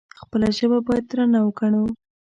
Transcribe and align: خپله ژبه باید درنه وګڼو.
خپله 0.19 0.47
ژبه 0.57 0.77
باید 0.87 1.05
درنه 1.09 1.39
وګڼو. 1.43 1.83